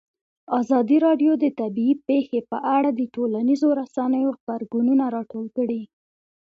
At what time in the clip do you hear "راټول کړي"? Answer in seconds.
5.15-5.81